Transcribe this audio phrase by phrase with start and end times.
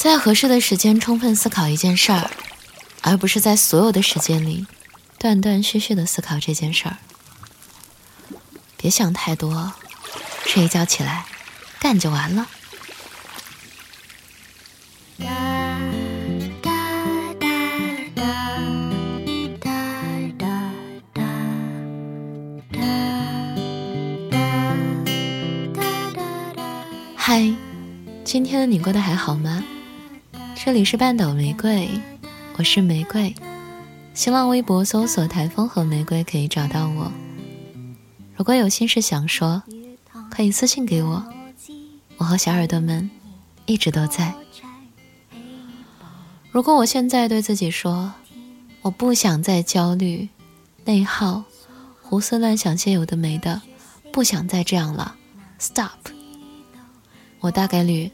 [0.00, 2.30] 在合适的时间充分思考一件事儿，
[3.02, 4.66] 而不是在所有的时间里
[5.18, 6.96] 断断续续的思考这件事儿。
[8.78, 9.74] 别想太多，
[10.46, 11.26] 睡一觉起来，
[11.78, 12.48] 干就完了。
[27.14, 27.52] 嗨，
[28.24, 29.62] 今天你过得还好吗？
[30.62, 31.88] 这里是半岛玫瑰，
[32.58, 33.34] 我是玫瑰。
[34.12, 37.10] 新浪微博搜索“台风和玫瑰”可以找到我。
[38.36, 39.62] 如果有心事想说，
[40.30, 41.24] 可以私信给我。
[42.18, 43.10] 我和小耳朵们
[43.64, 44.34] 一直都在。
[46.50, 48.12] 如果我现在对自己说，
[48.82, 50.28] 我不想再焦虑、
[50.84, 51.42] 内耗、
[52.02, 53.62] 胡思乱想些有的没的，
[54.12, 55.16] 不想再这样了
[55.58, 55.88] ，stop。
[57.40, 58.12] 我大概率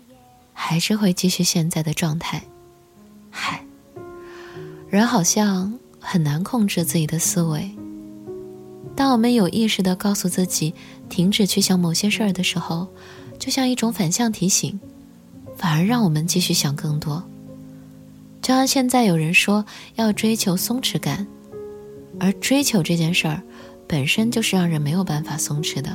[0.58, 2.42] 还是会继续现在的状态。
[3.30, 3.62] 嗨，
[4.88, 7.70] 人好像很难控制自己的思维。
[8.96, 10.72] 当我们有意识的告诉自己
[11.10, 12.88] 停止去想某些事儿的时候，
[13.38, 14.80] 就像一种反向提醒，
[15.54, 17.22] 反而让我们继续想更多。
[18.40, 19.62] 就像现在有人说
[19.96, 21.26] 要追求松弛感，
[22.18, 23.42] 而追求这件事儿
[23.86, 25.94] 本身就是让人没有办法松弛的。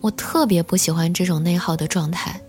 [0.00, 2.40] 我特别不喜欢这种内耗的状态，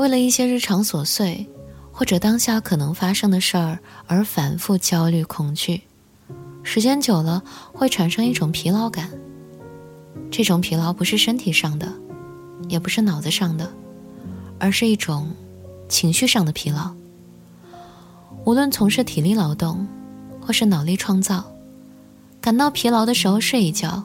[0.00, 1.46] 为了一些日常琐碎
[1.92, 5.82] 或者当下可能发生的事儿而反复焦虑恐惧，
[6.62, 9.10] 时间久了会产生一种疲劳感。
[10.30, 11.92] 这种疲劳不是身体上的，
[12.66, 13.70] 也不是脑子上的，
[14.58, 15.28] 而是一种
[15.86, 16.90] 情绪上的疲劳。
[18.46, 19.86] 无论从事体力劳动，
[20.40, 21.44] 或是脑力创造，
[22.40, 24.02] 感到疲劳的时候睡一觉，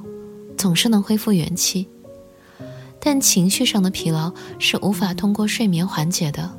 [0.57, 1.87] 总是能恢复元气。
[3.05, 6.51] 但情绪上的疲劳是无法通过睡眠缓解的。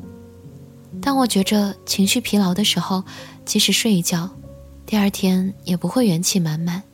[1.02, 3.02] 当我觉着情绪疲劳的时候，
[3.44, 4.30] 即使睡一觉，
[4.86, 6.84] 第二天也不会元气满满。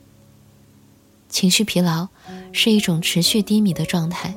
[1.29, 2.07] 情绪疲劳
[2.51, 4.33] 是一种持续低迷的状态。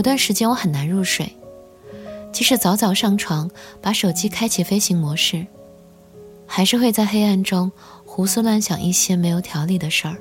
[0.00, 1.30] 有段时间我很难入睡，
[2.32, 3.50] 即使早早上床，
[3.82, 5.46] 把手机开启飞行模式，
[6.46, 7.70] 还是会在黑暗中
[8.06, 10.16] 胡思乱想一些没有条理的事儿。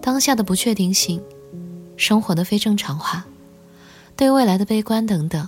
[0.00, 1.22] 当下的不确定性，
[1.98, 3.26] 生活的非正常化，
[4.16, 5.46] 对未来的悲观等等。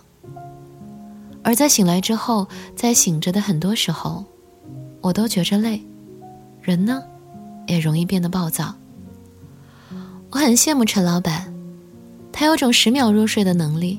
[1.42, 4.26] 而在醒来之后，在醒着的很多时候，
[5.00, 5.82] 我都觉着累，
[6.60, 7.02] 人呢，
[7.66, 8.74] 也容易变得暴躁。
[10.32, 11.55] 我很羡慕陈老板。
[12.38, 13.98] 他有种十秒入睡的能力，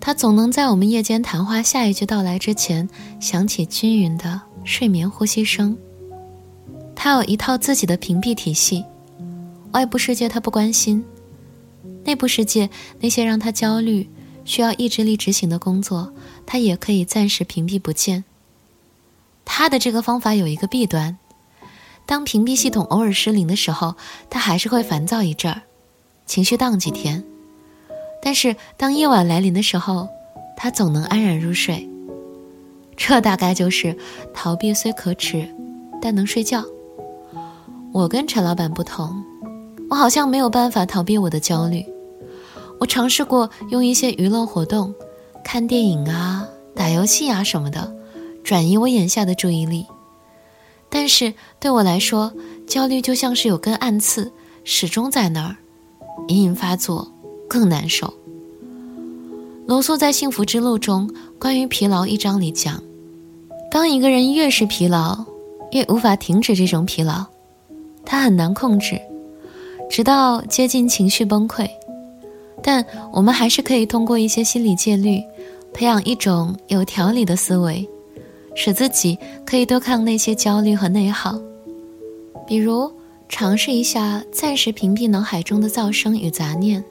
[0.00, 2.88] 他总能在我们夜间谈话下一句到来之前，
[3.20, 5.76] 响起均匀的睡眠呼吸声。
[6.96, 8.82] 他有一套自己的屏蔽体系，
[9.72, 11.04] 外部世界他不关心，
[12.04, 14.08] 内部世界那些让他焦虑、
[14.46, 16.14] 需要意志力执行的工作，
[16.46, 18.24] 他也可以暂时屏蔽不见。
[19.44, 21.18] 他的这个方法有一个弊端，
[22.06, 23.96] 当屏蔽系统偶尔失灵的时候，
[24.30, 25.60] 他还是会烦躁一阵儿，
[26.24, 27.22] 情绪荡几天。
[28.24, 30.08] 但是当夜晚来临的时候，
[30.56, 31.86] 他总能安然入睡。
[32.96, 33.94] 这大概就是
[34.32, 35.46] 逃避虽可耻，
[36.00, 36.64] 但能睡觉。
[37.92, 39.22] 我跟陈老板不同，
[39.90, 41.84] 我好像没有办法逃避我的焦虑。
[42.80, 44.94] 我尝试过用一些娱乐活动，
[45.44, 47.94] 看电影啊、打游戏啊什么的，
[48.42, 49.86] 转移我眼下的注意力。
[50.88, 52.32] 但是对我来说，
[52.66, 54.32] 焦虑就像是有根暗刺，
[54.64, 55.56] 始终在那儿，
[56.28, 57.13] 隐隐发作。
[57.54, 58.12] 更难受。
[59.64, 62.82] 罗素在《幸福之路》中关于疲劳一章里讲，
[63.70, 65.24] 当一个人越是疲劳，
[65.70, 67.24] 越无法停止这种疲劳，
[68.04, 69.00] 他很难控制，
[69.88, 71.70] 直到接近情绪崩溃。
[72.60, 75.22] 但我们还是可以通过一些心理戒律，
[75.72, 77.88] 培养一种有条理的思维，
[78.56, 81.38] 使自己可以对抗那些焦虑和内耗。
[82.48, 82.90] 比如，
[83.28, 86.84] 尝试一下暂时屏蔽脑海中的噪声与杂念。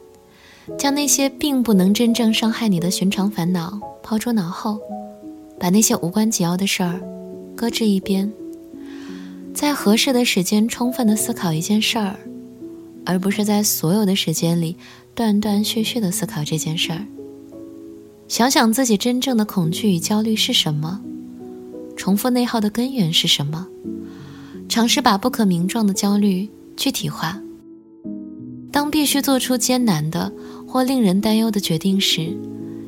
[0.77, 4.80] 将那些并不能真正伤害你的寻常烦恼抛诸脑后，
[5.60, 7.01] 把那些无关紧要的事儿
[7.56, 8.31] 搁置一边，
[9.54, 12.15] 在合适的时间充分的思考一件事儿，
[13.06, 14.75] 而不是在所有的时间里
[15.13, 17.06] 断断续续的思考这件事儿。
[18.30, 21.01] 想想自己真正的恐惧与焦虑是什么，
[21.95, 23.68] 重复内耗的根源是什么，
[24.69, 27.43] 尝试把不可名状的焦虑具体化。
[28.74, 30.34] 当必须做出艰难的
[30.68, 32.36] 或令人担忧的决定时，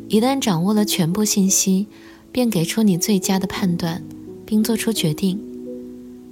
[0.09, 1.85] 一旦掌握了全部信息，
[2.31, 4.03] 便给出你最佳的判断，
[4.47, 5.39] 并做出决定。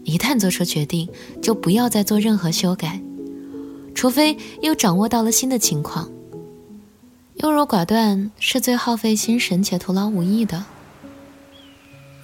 [0.06, 1.08] 一旦做出决定，
[1.40, 3.00] 就不要再做任何修改，
[3.94, 6.10] 除非又掌握到了新的情况。
[7.36, 10.66] 优柔寡断是最耗费心神且徒劳无益的。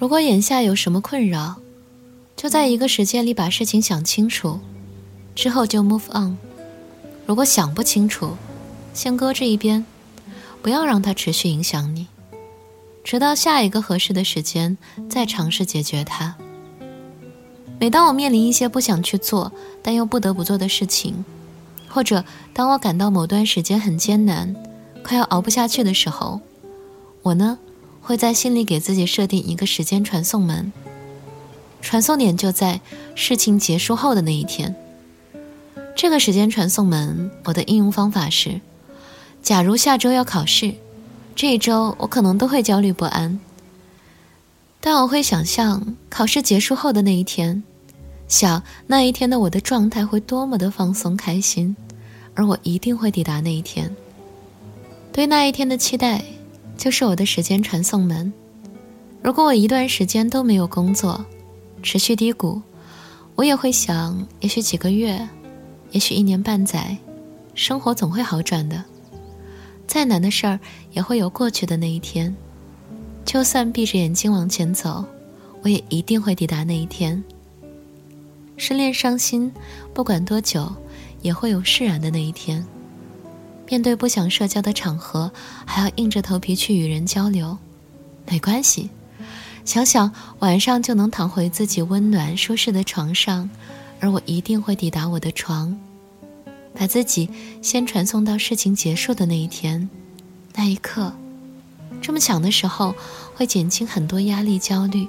[0.00, 1.60] 如果眼下有什么困扰，
[2.36, 4.58] 就在一个时间里把事情想清楚，
[5.36, 6.36] 之后就 move on。
[7.30, 8.36] 如果想不清楚，
[8.92, 9.86] 先搁置一边，
[10.62, 12.08] 不要让它持续影响你，
[13.04, 14.76] 直到下一个合适的时间
[15.08, 16.34] 再尝试解决它。
[17.78, 21.24] 每当我面临一些不想去做但又不得不做的事情，
[21.88, 24.56] 或者当我感到某段时间很艰难。
[25.04, 26.40] 快要熬不下去的时候，
[27.22, 27.60] 我呢
[28.00, 30.72] 会在心里给自己设定一个时间传送门，
[31.80, 32.80] 传送点就在
[33.14, 34.74] 事情结束后的那一天。
[36.00, 38.58] 这个时间传送门，我的应用方法是：
[39.42, 40.72] 假如下周要考试，
[41.36, 43.38] 这一周我可能都会焦虑不安，
[44.80, 47.62] 但我会想象考试结束后的那一天，
[48.28, 51.76] 想那一天的我的状态会多么的放松开心，
[52.32, 53.94] 而我一定会抵达那一天。
[55.12, 56.24] 对那一天的期待，
[56.78, 58.32] 就是我的时间传送门。
[59.20, 61.22] 如果我一段时间都没有工作，
[61.82, 62.62] 持续低谷，
[63.34, 65.28] 我也会想，也许几个月，
[65.90, 66.96] 也许一年半载，
[67.54, 68.84] 生活总会好转的。
[69.86, 70.60] 再难的事儿
[70.92, 72.34] 也会有过去的那一天。
[73.24, 75.04] 就算闭着眼睛往前走，
[75.62, 77.22] 我也一定会抵达那一天。
[78.56, 79.50] 失恋伤心，
[79.92, 80.72] 不管多久，
[81.22, 82.64] 也会有释然的那一天。
[83.68, 85.30] 面对不想社交的场合，
[85.64, 87.56] 还要硬着头皮去与人交流，
[88.28, 88.90] 没关系。
[89.64, 93.48] 想想晚上就能躺回自己温暖舒适的床上，
[94.00, 95.78] 而我一定会抵达我的床，
[96.74, 97.28] 把自己
[97.62, 99.88] 先传送到事情结束的那一天。
[100.54, 101.12] 那一刻，
[102.00, 102.94] 这么想的时候，
[103.34, 105.06] 会减轻很多压力、焦虑，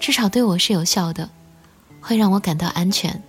[0.00, 1.28] 至少对我是有效的，
[2.00, 3.22] 会让我感到安全。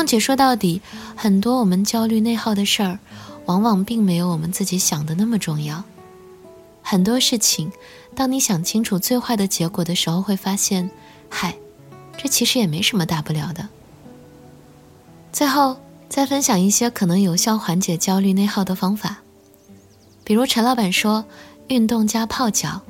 [0.00, 0.80] 况且说到底，
[1.14, 2.98] 很多我们焦虑内耗的事儿，
[3.44, 5.84] 往往并没有我们自己想的那么重要。
[6.80, 7.70] 很多事情，
[8.16, 10.90] 当你想清楚最坏的结果的时候，会发现，
[11.28, 11.54] 嗨，
[12.16, 13.68] 这其实也没什么大不了的。
[15.34, 15.76] 最后
[16.08, 19.18] 再分享一些可能有效缓解焦虑内耗的方法，
[20.24, 21.22] 比如陈老板说，
[21.68, 22.80] 运动加泡脚，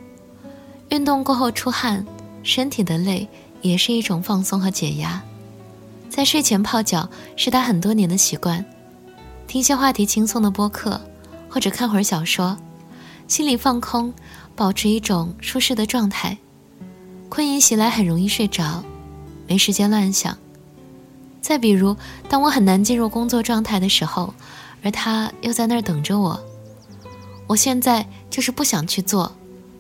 [0.91, 2.07] 运动过后出汗，
[2.45, 3.29] 身体的累
[3.63, 5.21] 也是一种放松和解压。
[6.11, 8.65] 在睡前泡脚是他很多年的习惯，
[9.47, 11.01] 听些话题轻松的播客，
[11.49, 12.59] 或者看会儿小说，
[13.29, 14.13] 心里放空，
[14.57, 16.37] 保持一种舒适的状态。
[17.29, 18.83] 困意袭来很容易睡着，
[19.47, 20.37] 没时间乱想。
[21.41, 21.97] 再比如，
[22.29, 24.35] 当我很难进入工作状态的时候，
[24.83, 26.39] 而他又在那儿等着我，
[27.47, 29.31] 我现在就是不想去做，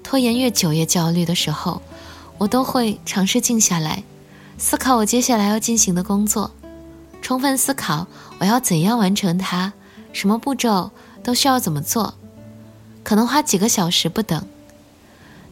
[0.04, 1.82] 拖延越久越焦虑的时候，
[2.38, 4.04] 我都会尝试静下来。
[4.60, 6.50] 思考我接下来要进行的工作，
[7.22, 8.06] 充分思考
[8.38, 9.72] 我要怎样完成它，
[10.12, 10.90] 什么步骤
[11.24, 12.12] 都需要怎么做，
[13.02, 14.46] 可能花几个小时不等。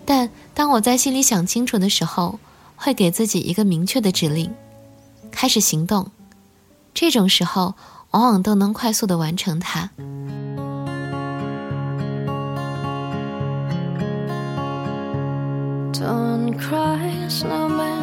[0.05, 2.39] 但当我在心里想清楚的时候，
[2.77, 4.53] 会给自己一个明确的指令，
[5.31, 6.11] 开始行动。
[6.93, 7.75] 这种时候
[8.11, 9.89] 往往都能快速的完成它。
[15.95, 17.98] Don't cry, snowman.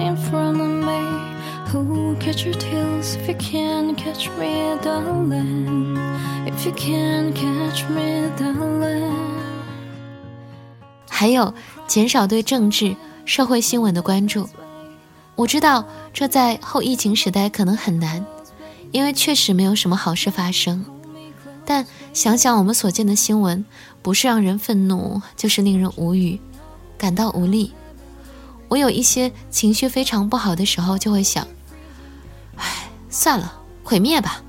[0.00, 1.00] In front of me
[1.70, 5.96] who catch your tears if you can catch me darling
[6.46, 9.12] if you can catch me darling
[11.08, 11.52] 还有
[11.86, 14.48] 减少对政治社会新闻的关注
[15.34, 18.24] 我知道这在后疫情时代可能很难
[18.92, 20.84] 因为确实没有什么好事发生
[21.64, 23.64] 但想想我们所见的新闻
[24.00, 26.40] 不是让人愤怒就是令人无语
[26.96, 27.72] 感到无力
[28.68, 31.46] 我有一些情绪非常不好的时候，就会想，
[32.56, 34.42] 唉，算了，毁灭吧。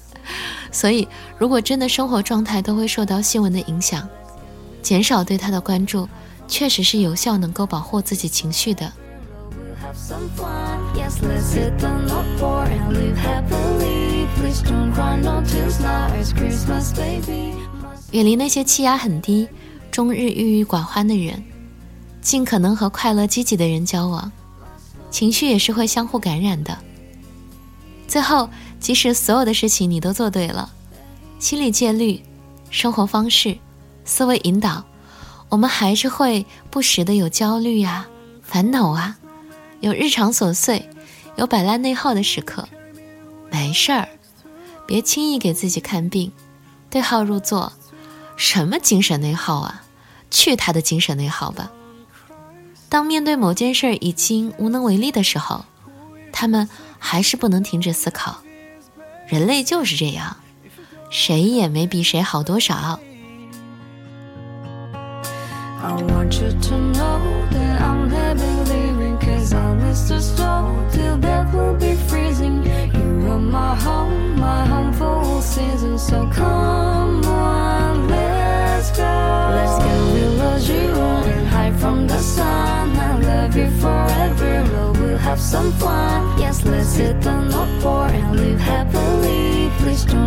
[0.70, 1.08] 所以，
[1.38, 4.08] 如果真的生活状态都会受到新闻的影响，
[4.82, 6.08] 减少对他的关注，
[6.46, 8.92] 确实是有效能够保护自己情绪的。
[18.12, 19.48] 远离那些气压很低、
[19.90, 21.42] 终日郁郁寡欢的人。
[22.26, 24.32] 尽可能和快乐积极的人交往，
[25.12, 26.76] 情绪也是会相互感染的。
[28.08, 30.68] 最后，即使所有的事情你都做对了，
[31.38, 32.20] 心理戒律、
[32.68, 33.56] 生活方式、
[34.04, 34.84] 思维引导，
[35.48, 38.08] 我们还是会不时的有焦虑呀、
[38.42, 39.16] 烦恼啊，
[39.78, 40.90] 有日常琐碎，
[41.36, 42.68] 有摆烂内耗的时刻。
[43.52, 44.08] 没事儿，
[44.84, 46.32] 别轻易给自己看病，
[46.90, 47.72] 对号入座。
[48.36, 49.84] 什么精神内耗啊？
[50.28, 51.70] 去他的精神内耗吧！
[52.88, 55.64] 当面对某件事已经无能为力的时候，
[56.32, 58.38] 他们还是不能停止思考。
[59.26, 60.36] 人类就是这样，
[61.10, 63.00] 谁也没比谁好多少。
[76.28, 76.95] have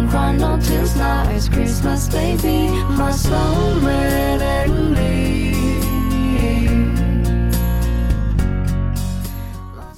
[0.09, 1.29] cry, no tears now.
[1.29, 2.69] It's Christmas, baby.
[2.97, 5.53] My soulmate and me.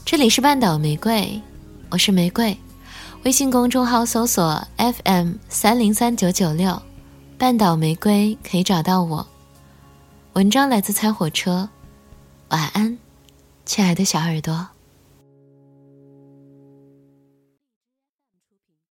[0.06, 1.42] 这里是半岛玫瑰，
[1.90, 2.58] 我是玫瑰。
[3.24, 6.82] 微信公众号搜索 FM 三零三九九六，
[7.38, 9.26] 半岛玫瑰可以找到我。
[10.34, 11.70] 文章来自猜火车，
[12.50, 12.98] 晚安，
[13.66, 14.68] 亲爱的小耳朵。